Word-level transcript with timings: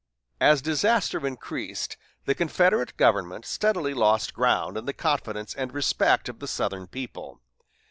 As 0.39 0.63
disaster 0.63 1.27
increased, 1.27 1.95
the 2.25 2.33
Confederate 2.33 2.97
government 2.97 3.45
steadily 3.45 3.93
lost 3.93 4.33
ground 4.33 4.75
in 4.75 4.85
the 4.85 4.93
confidence 4.93 5.53
and 5.53 5.71
respect 5.71 6.27
of 6.27 6.39
the 6.39 6.47
Southern 6.47 6.87
people. 6.87 7.39